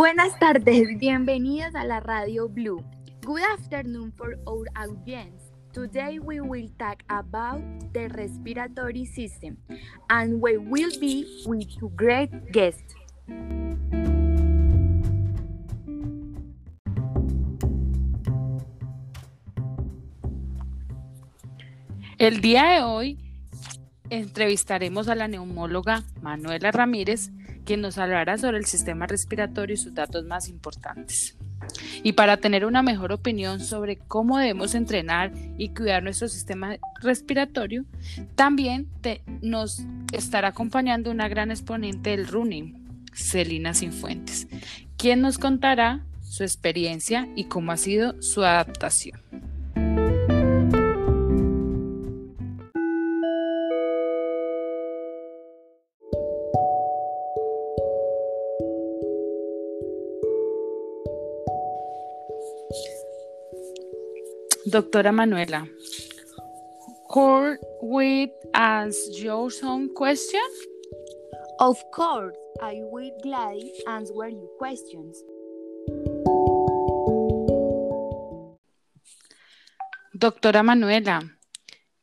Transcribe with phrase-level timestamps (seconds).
[0.00, 2.82] Buenas tardes, bienvenidos a la Radio Blue.
[3.22, 5.52] Good afternoon for our audience.
[5.74, 7.60] Today we will talk about
[7.92, 9.58] the respiratory system
[10.08, 12.94] and we will be with two great guests.
[22.16, 23.18] El día de hoy
[24.08, 27.32] entrevistaremos a la neumóloga Manuela Ramírez,
[27.70, 31.36] quien nos hablará sobre el sistema respiratorio y sus datos más importantes.
[32.02, 37.84] Y para tener una mejor opinión sobre cómo debemos entrenar y cuidar nuestro sistema respiratorio,
[38.34, 38.88] también
[39.40, 44.48] nos estará acompañando una gran exponente del running, Celina Sinfuentes,
[44.96, 49.20] quien nos contará su experiencia y cómo ha sido su adaptación.
[64.70, 65.66] Doctora Manuela,
[67.08, 70.46] could we ask you some question?
[71.58, 75.24] Of course, I will gladly answer your questions.
[80.12, 81.20] Doctora Manuela,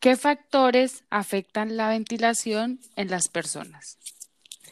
[0.00, 3.98] ¿qué factores afectan la ventilación en las personas?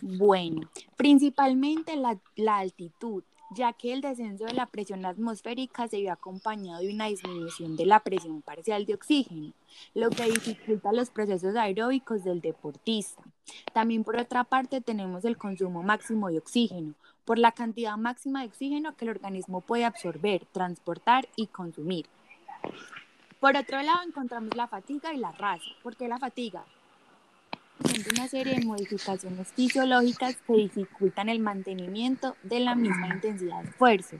[0.02, 6.12] Bueno, principalmente la, la altitud, ya que el descenso de la presión atmosférica se vio
[6.12, 9.52] acompañado de una disminución de la presión parcial de oxígeno,
[9.94, 13.22] lo que dificulta los procesos aeróbicos del deportista.
[13.72, 18.48] También por otra parte tenemos el consumo máximo de oxígeno, por la cantidad máxima de
[18.48, 22.06] oxígeno que el organismo puede absorber, transportar y consumir.
[23.40, 25.64] Por otro lado encontramos la fatiga y la raza.
[25.82, 26.64] ¿Por qué la fatiga?
[28.16, 34.16] Una serie de modificaciones fisiológicas que dificultan el mantenimiento de la misma intensidad de esfuerzo.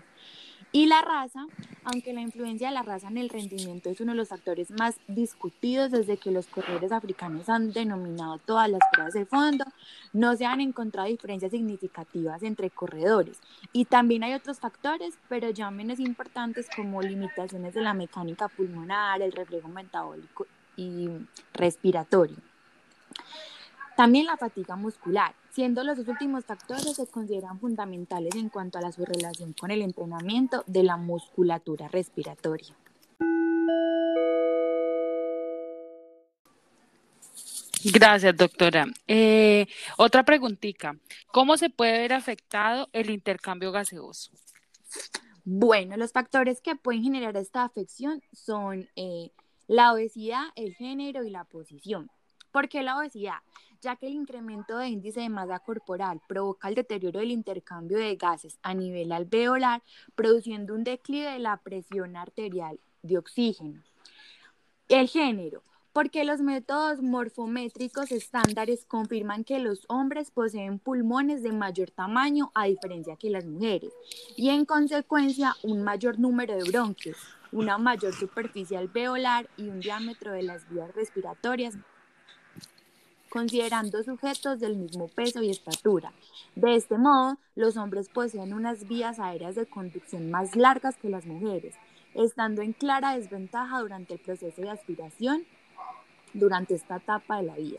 [0.73, 1.47] Y la raza,
[1.85, 4.97] aunque la influencia de la raza en el rendimiento es uno de los factores más
[5.09, 9.65] discutidos desde que los corredores africanos han denominado todas las pruebas de fondo,
[10.13, 13.41] no se han encontrado diferencias significativas entre corredores.
[13.73, 19.23] Y también hay otros factores, pero ya menos importantes como limitaciones de la mecánica pulmonar,
[19.23, 21.09] el reflejo metabólico y
[21.55, 22.37] respiratorio.
[23.97, 28.93] También la fatiga muscular, siendo los dos últimos factores se consideran fundamentales en cuanto a
[28.93, 32.77] su relación con el entrenamiento de la musculatura respiratoria.
[37.85, 38.87] Gracias, doctora.
[39.09, 40.95] Eh, otra preguntita.
[41.33, 44.33] ¿Cómo se puede ver afectado el intercambio gaseoso?
[45.45, 49.31] Bueno, los factores que pueden generar esta afección son eh,
[49.69, 52.11] la obesidad, el género y la posición.
[52.57, 53.41] ¿Por qué la obesidad?
[53.83, 58.17] Ya que el incremento de índice de masa corporal provoca el deterioro del intercambio de
[58.17, 59.83] gases a nivel alveolar,
[60.15, 63.83] produciendo un declive de la presión arterial de oxígeno.
[64.89, 65.63] El género.
[65.93, 72.65] Porque los métodos morfométricos estándares confirman que los hombres poseen pulmones de mayor tamaño a
[72.65, 73.93] diferencia que las mujeres
[74.35, 77.19] y en consecuencia un mayor número de bronquios,
[77.53, 81.77] una mayor superficie alveolar y un diámetro de las vías respiratorias
[83.37, 86.11] considerando sujetos del mismo peso y estatura.
[86.55, 91.27] De este modo, los hombres poseen unas vías aéreas de conducción más largas que las
[91.27, 91.75] mujeres,
[92.15, 95.45] estando en clara desventaja durante el proceso de aspiración
[96.33, 97.77] durante esta etapa de la vida.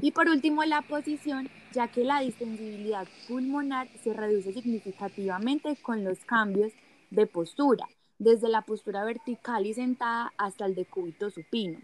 [0.00, 6.18] Y por último, la posición, ya que la distensibilidad pulmonar se reduce significativamente con los
[6.24, 6.72] cambios
[7.12, 7.86] de postura,
[8.18, 11.78] desde la postura vertical y sentada hasta el decúbito supino,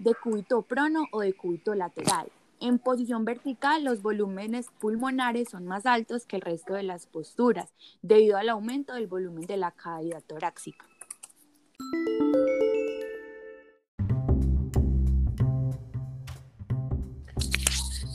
[0.00, 2.28] decúbito prono o decúbito lateral.
[2.60, 7.72] En posición vertical, los volúmenes pulmonares son más altos que el resto de las posturas,
[8.02, 10.84] debido al aumento del volumen de la cavidad torácica.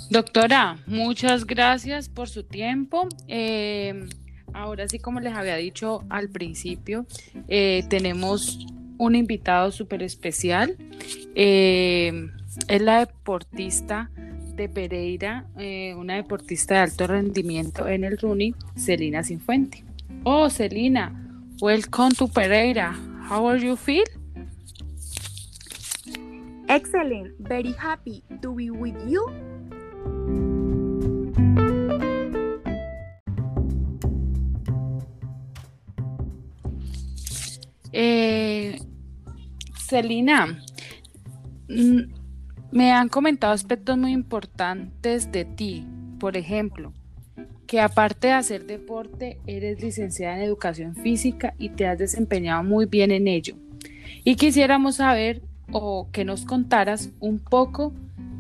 [0.10, 3.08] Doctora, muchas gracias por su tiempo.
[3.30, 4.08] Eh,
[4.54, 7.06] ahora sí, como les había dicho al principio,
[7.48, 8.60] eh, tenemos
[8.98, 10.76] un invitado súper especial.
[11.34, 12.30] Eh,
[12.68, 14.12] es la deportista
[14.56, 19.84] de Pereira, eh, una deportista de alto rendimiento en el running, Celina Sinfuente.
[20.24, 21.12] Oh, Celina,
[21.62, 22.96] welcome to Pereira.
[23.30, 24.04] How are you feel?
[26.68, 29.26] Excellent, very happy to be with you.
[37.92, 38.80] Eh,
[39.78, 40.60] Celina,
[42.74, 45.86] me han comentado aspectos muy importantes de ti.
[46.20, 46.92] Por ejemplo,
[47.68, 52.88] que aparte de hacer deporte, eres licenciada en educación física y te has desempeñado muy
[52.88, 53.56] bien en ello.
[54.24, 57.94] Y quisiéramos saber o que nos contaras un poco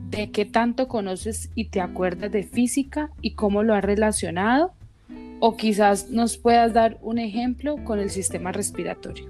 [0.09, 4.73] de qué tanto conoces y te acuerdas de física y cómo lo has relacionado.
[5.41, 9.25] O quizás nos puedas dar un ejemplo con el sistema respiratorio.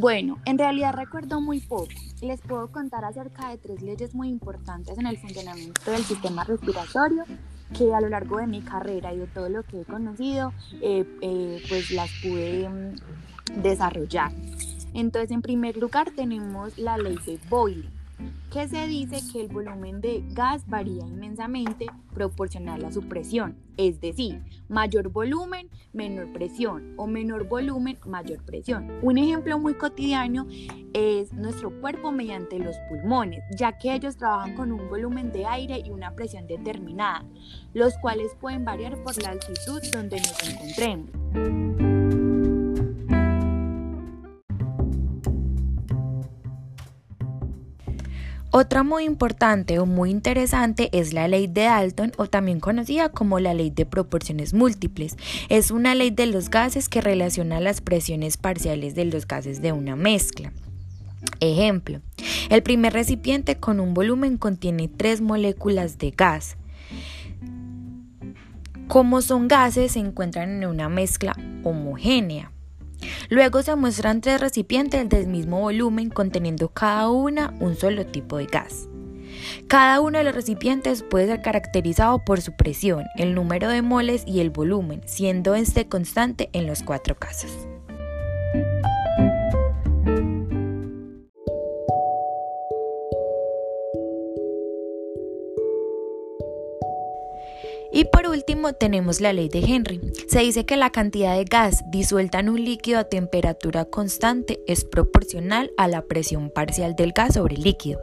[0.00, 1.90] Bueno, en realidad recuerdo muy poco.
[2.22, 7.24] Les puedo contar acerca de tres leyes muy importantes en el funcionamiento del sistema respiratorio
[7.76, 11.04] que a lo largo de mi carrera y de todo lo que he conocido, eh,
[11.20, 14.32] eh, pues las pude mm, desarrollar.
[14.94, 17.99] Entonces, en primer lugar tenemos la ley de Boyle
[18.52, 24.00] que se dice que el volumen de gas varía inmensamente proporcional a su presión, es
[24.00, 28.90] decir, mayor volumen, menor presión o menor volumen, mayor presión.
[29.02, 30.46] Un ejemplo muy cotidiano
[30.92, 35.82] es nuestro cuerpo mediante los pulmones, ya que ellos trabajan con un volumen de aire
[35.84, 37.24] y una presión determinada,
[37.72, 41.79] los cuales pueden variar por la altitud donde nos encontremos.
[48.52, 53.38] Otra muy importante o muy interesante es la ley de Dalton o también conocida como
[53.38, 55.16] la ley de proporciones múltiples.
[55.48, 59.70] Es una ley de los gases que relaciona las presiones parciales de los gases de
[59.70, 60.52] una mezcla.
[61.38, 62.00] Ejemplo,
[62.48, 66.56] el primer recipiente con un volumen contiene tres moléculas de gas.
[68.88, 72.50] Como son gases, se encuentran en una mezcla homogénea.
[73.28, 78.46] Luego se muestran tres recipientes del mismo volumen conteniendo cada una un solo tipo de
[78.46, 78.88] gas.
[79.68, 84.24] Cada uno de los recipientes puede ser caracterizado por su presión, el número de moles
[84.26, 87.69] y el volumen, siendo este constante en los cuatro casos.
[98.00, 100.00] Y por último tenemos la ley de Henry.
[100.26, 104.86] Se dice que la cantidad de gas disuelta en un líquido a temperatura constante es
[104.86, 108.00] proporcional a la presión parcial del gas sobre el líquido.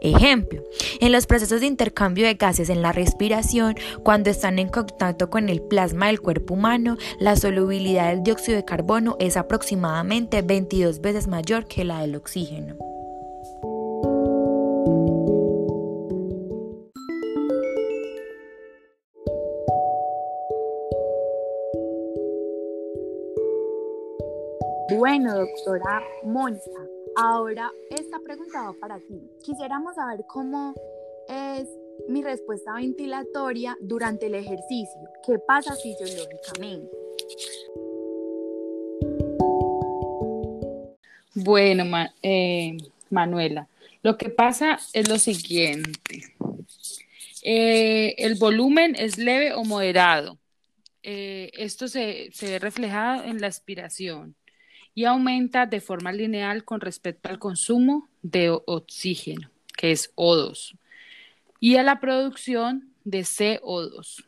[0.00, 0.62] Ejemplo,
[1.00, 5.48] en los procesos de intercambio de gases en la respiración, cuando están en contacto con
[5.48, 11.26] el plasma del cuerpo humano, la solubilidad del dióxido de carbono es aproximadamente 22 veces
[11.26, 12.93] mayor que la del oxígeno.
[25.16, 29.22] Bueno, doctora Mónica, ahora esta pregunta va para ti.
[29.44, 30.74] Quisiéramos saber cómo
[31.28, 31.68] es
[32.08, 35.00] mi respuesta ventilatoria durante el ejercicio.
[35.24, 36.90] ¿Qué pasa fisiológicamente?
[41.36, 41.84] Bueno,
[42.20, 42.76] eh,
[43.10, 43.68] Manuela,
[44.02, 46.24] lo que pasa es lo siguiente.
[47.44, 50.38] Eh, el volumen es leve o moderado.
[51.04, 54.34] Eh, esto se, se ve reflejado en la aspiración
[54.94, 60.78] y aumenta de forma lineal con respecto al consumo de oxígeno, que es O2,
[61.60, 64.24] y a la producción de CO2.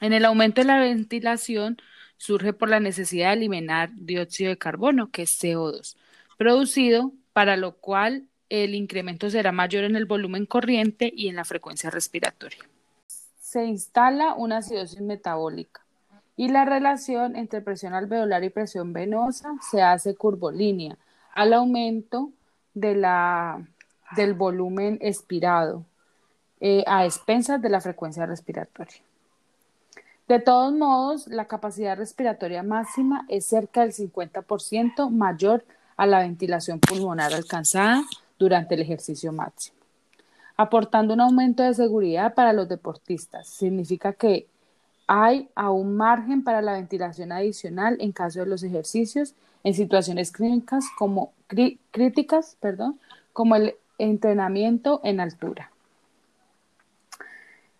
[0.00, 1.78] En el aumento de la ventilación
[2.16, 5.96] surge por la necesidad de eliminar dióxido de carbono, que es CO2,
[6.38, 11.44] producido, para lo cual el incremento será mayor en el volumen corriente y en la
[11.44, 12.60] frecuencia respiratoria.
[13.40, 15.83] Se instala una acidosis metabólica
[16.36, 20.96] y la relación entre presión alveolar y presión venosa se hace curvolínea
[21.34, 22.30] al aumento
[22.74, 23.66] de la,
[24.16, 25.84] del volumen expirado
[26.60, 28.96] eh, a expensas de la frecuencia respiratoria.
[30.26, 35.64] De todos modos, la capacidad respiratoria máxima es cerca del 50% mayor
[35.96, 38.02] a la ventilación pulmonar alcanzada
[38.38, 39.76] durante el ejercicio máximo,
[40.56, 43.48] aportando un aumento de seguridad para los deportistas.
[43.48, 44.48] Significa que
[45.06, 50.84] hay aún margen para la ventilación adicional en caso de los ejercicios en situaciones clínicas
[50.98, 51.32] como,
[51.90, 52.98] críticas, perdón,
[53.32, 55.70] como el entrenamiento en altura.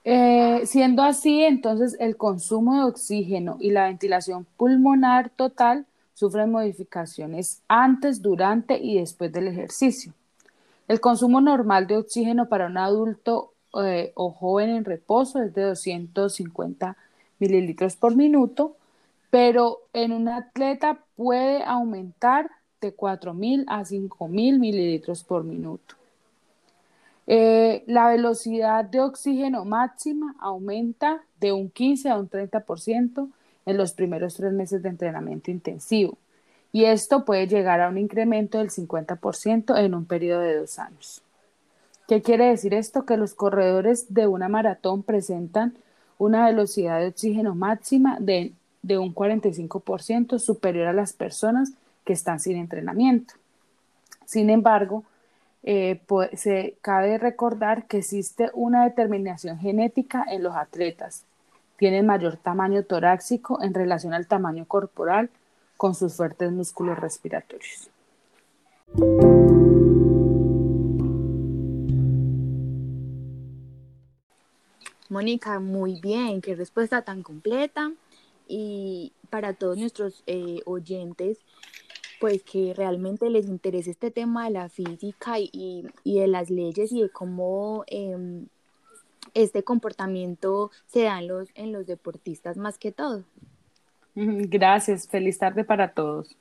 [0.05, 7.63] Eh, siendo así, entonces el consumo de oxígeno y la ventilación pulmonar total sufren modificaciones
[7.69, 10.13] antes, durante y después del ejercicio.
[10.89, 13.53] El consumo normal de oxígeno para un adulto
[13.83, 16.97] eh, o joven en reposo es de 250
[17.45, 18.77] mililitros por minuto,
[19.31, 25.97] pero en un atleta puede aumentar de 4.000 a 5.000 mililitros por minuto.
[27.27, 33.29] Eh, la velocidad de oxígeno máxima aumenta de un 15 a un 30%
[33.67, 36.19] en los primeros tres meses de entrenamiento intensivo
[36.71, 41.23] y esto puede llegar a un incremento del 50% en un periodo de dos años.
[42.09, 43.07] ¿Qué quiere decir esto?
[43.07, 45.79] Que los corredores de una maratón presentan
[46.25, 48.53] una velocidad de oxígeno máxima de,
[48.83, 51.73] de un 45% superior a las personas
[52.05, 53.35] que están sin entrenamiento.
[54.27, 55.05] Sin embargo,
[55.63, 56.01] eh,
[56.35, 61.25] se cabe recordar que existe una determinación genética en los atletas.
[61.79, 65.31] Tienen mayor tamaño torácico en relación al tamaño corporal
[65.77, 67.91] con sus fuertes músculos respiratorios.
[75.09, 77.93] Mónica, muy bien, qué respuesta tan completa.
[78.47, 81.39] Y para todos nuestros eh, oyentes,
[82.21, 87.03] pues que realmente les interese este tema de la física y, de las leyes y
[87.03, 88.47] de cómo em,
[89.35, 93.25] este comportamiento se da en los deportistas más que todo.
[94.15, 96.37] Gracias, feliz tarde para todos.